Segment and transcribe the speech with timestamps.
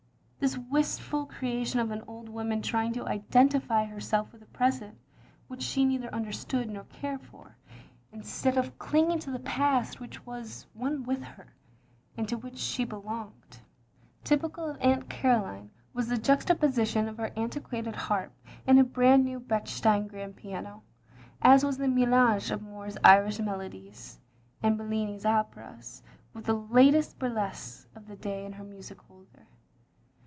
[0.41, 4.97] This wistful creation of an old woman trying to identify herself with the present,
[5.47, 7.57] which she neither understood nor cared for,
[8.11, 11.53] instead of I20 THE LONELY LADY clinging to the past which was one with her,
[12.17, 13.59] and to which she belonged.
[14.23, 18.33] Typical of Aunt Caroline was the juxtaposition of her antiquated harp
[18.65, 20.81] and a brand new Bech stein grand piano;
[21.43, 24.19] as was the melange of Moore's Irish melodies
[24.63, 26.01] and Bellini's operas,
[26.33, 29.45] with the latest buriesques of the day, in her music holder.